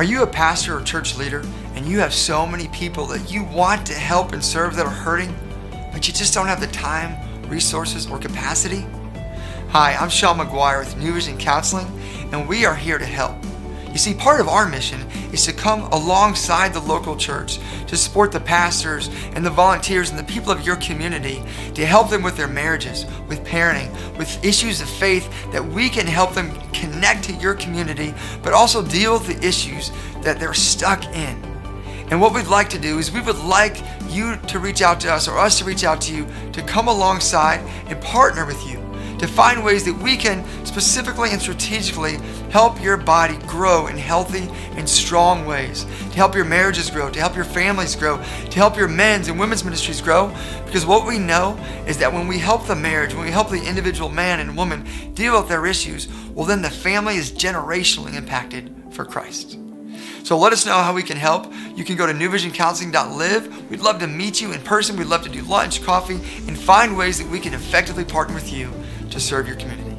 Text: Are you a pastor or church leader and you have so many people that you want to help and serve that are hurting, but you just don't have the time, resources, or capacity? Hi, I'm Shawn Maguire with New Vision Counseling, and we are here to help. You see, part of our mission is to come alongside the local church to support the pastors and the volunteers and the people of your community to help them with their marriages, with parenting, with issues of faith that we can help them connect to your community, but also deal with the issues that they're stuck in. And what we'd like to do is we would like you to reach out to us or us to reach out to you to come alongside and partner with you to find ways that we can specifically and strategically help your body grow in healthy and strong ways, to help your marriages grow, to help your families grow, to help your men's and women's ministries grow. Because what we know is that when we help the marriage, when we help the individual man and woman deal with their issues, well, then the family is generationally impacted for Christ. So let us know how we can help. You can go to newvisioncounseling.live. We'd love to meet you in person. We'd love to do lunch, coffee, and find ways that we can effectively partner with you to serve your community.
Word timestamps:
Are 0.00 0.12
you 0.12 0.22
a 0.22 0.26
pastor 0.26 0.78
or 0.78 0.80
church 0.80 1.18
leader 1.18 1.44
and 1.74 1.84
you 1.84 1.98
have 1.98 2.14
so 2.14 2.46
many 2.46 2.68
people 2.68 3.04
that 3.08 3.30
you 3.30 3.44
want 3.44 3.84
to 3.84 3.92
help 3.92 4.32
and 4.32 4.42
serve 4.42 4.74
that 4.76 4.86
are 4.86 4.88
hurting, 4.88 5.36
but 5.92 6.08
you 6.08 6.14
just 6.14 6.32
don't 6.32 6.46
have 6.46 6.58
the 6.58 6.68
time, 6.68 7.18
resources, 7.50 8.10
or 8.10 8.18
capacity? 8.18 8.86
Hi, 9.68 9.94
I'm 10.00 10.08
Shawn 10.08 10.38
Maguire 10.38 10.78
with 10.78 10.96
New 10.96 11.12
Vision 11.12 11.36
Counseling, 11.36 11.86
and 12.32 12.48
we 12.48 12.64
are 12.64 12.74
here 12.74 12.96
to 12.96 13.04
help. 13.04 13.36
You 13.92 13.98
see, 13.98 14.14
part 14.14 14.40
of 14.40 14.48
our 14.48 14.68
mission 14.68 15.00
is 15.32 15.44
to 15.46 15.52
come 15.52 15.82
alongside 15.92 16.72
the 16.72 16.80
local 16.80 17.16
church 17.16 17.58
to 17.88 17.96
support 17.96 18.30
the 18.30 18.38
pastors 18.38 19.10
and 19.34 19.44
the 19.44 19.50
volunteers 19.50 20.10
and 20.10 20.18
the 20.18 20.24
people 20.24 20.52
of 20.52 20.64
your 20.64 20.76
community 20.76 21.42
to 21.74 21.84
help 21.84 22.08
them 22.08 22.22
with 22.22 22.36
their 22.36 22.46
marriages, 22.46 23.04
with 23.28 23.44
parenting, 23.44 23.90
with 24.16 24.44
issues 24.44 24.80
of 24.80 24.88
faith 24.88 25.28
that 25.50 25.64
we 25.64 25.88
can 25.88 26.06
help 26.06 26.34
them 26.34 26.52
connect 26.72 27.24
to 27.24 27.32
your 27.34 27.54
community, 27.54 28.14
but 28.42 28.52
also 28.52 28.80
deal 28.82 29.14
with 29.14 29.26
the 29.26 29.46
issues 29.46 29.90
that 30.22 30.38
they're 30.38 30.54
stuck 30.54 31.04
in. 31.06 31.42
And 32.10 32.20
what 32.20 32.32
we'd 32.32 32.46
like 32.46 32.68
to 32.70 32.78
do 32.78 32.98
is 32.98 33.10
we 33.10 33.20
would 33.20 33.38
like 33.38 33.82
you 34.08 34.36
to 34.36 34.58
reach 34.58 34.82
out 34.82 35.00
to 35.00 35.12
us 35.12 35.26
or 35.26 35.38
us 35.38 35.58
to 35.58 35.64
reach 35.64 35.84
out 35.84 36.00
to 36.02 36.14
you 36.14 36.26
to 36.52 36.62
come 36.62 36.88
alongside 36.88 37.60
and 37.88 38.00
partner 38.00 38.46
with 38.46 38.64
you 38.68 38.89
to 39.20 39.28
find 39.28 39.62
ways 39.62 39.84
that 39.84 39.92
we 39.92 40.16
can 40.16 40.42
specifically 40.64 41.30
and 41.30 41.42
strategically 41.42 42.16
help 42.50 42.82
your 42.82 42.96
body 42.96 43.36
grow 43.46 43.86
in 43.86 43.98
healthy 43.98 44.48
and 44.76 44.88
strong 44.88 45.44
ways, 45.44 45.84
to 45.84 46.16
help 46.16 46.34
your 46.34 46.46
marriages 46.46 46.88
grow, 46.88 47.10
to 47.10 47.20
help 47.20 47.36
your 47.36 47.44
families 47.44 47.94
grow, 47.94 48.16
to 48.16 48.56
help 48.56 48.78
your 48.78 48.88
men's 48.88 49.28
and 49.28 49.38
women's 49.38 49.62
ministries 49.62 50.00
grow. 50.00 50.34
Because 50.64 50.86
what 50.86 51.06
we 51.06 51.18
know 51.18 51.58
is 51.86 51.98
that 51.98 52.10
when 52.10 52.28
we 52.28 52.38
help 52.38 52.66
the 52.66 52.74
marriage, 52.74 53.12
when 53.12 53.26
we 53.26 53.30
help 53.30 53.50
the 53.50 53.62
individual 53.62 54.08
man 54.08 54.40
and 54.40 54.56
woman 54.56 54.86
deal 55.12 55.38
with 55.38 55.50
their 55.50 55.66
issues, 55.66 56.08
well, 56.32 56.46
then 56.46 56.62
the 56.62 56.70
family 56.70 57.16
is 57.16 57.30
generationally 57.30 58.14
impacted 58.14 58.74
for 58.90 59.04
Christ. 59.04 59.58
So 60.22 60.38
let 60.38 60.54
us 60.54 60.64
know 60.64 60.78
how 60.78 60.94
we 60.94 61.02
can 61.02 61.18
help. 61.18 61.52
You 61.76 61.84
can 61.84 61.96
go 61.96 62.06
to 62.06 62.14
newvisioncounseling.live. 62.14 63.70
We'd 63.70 63.80
love 63.80 63.98
to 63.98 64.06
meet 64.06 64.40
you 64.40 64.52
in 64.52 64.62
person. 64.62 64.96
We'd 64.96 65.08
love 65.08 65.24
to 65.24 65.28
do 65.28 65.42
lunch, 65.42 65.82
coffee, 65.82 66.20
and 66.46 66.58
find 66.58 66.96
ways 66.96 67.18
that 67.18 67.28
we 67.28 67.38
can 67.38 67.52
effectively 67.52 68.04
partner 68.04 68.34
with 68.34 68.50
you 68.50 68.72
to 69.10 69.20
serve 69.20 69.46
your 69.46 69.56
community. 69.56 69.89